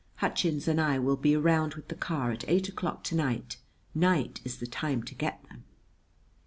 Hutchins 0.15 0.67
and 0.67 0.81
I 0.81 0.97
will 0.97 1.15
be 1.15 1.37
round 1.37 1.75
with 1.75 1.89
the 1.89 1.93
car 1.93 2.31
at 2.31 2.43
eight 2.49 2.67
o'clock 2.67 3.03
to 3.03 3.15
night. 3.15 3.57
Night 3.93 4.41
is 4.43 4.57
the 4.57 4.65
time 4.65 5.03
to 5.03 5.13
get 5.13 5.43
them." 5.47 5.63